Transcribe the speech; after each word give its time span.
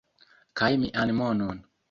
kaj 0.61 0.69
mian 0.85 1.09
monon 1.21 1.57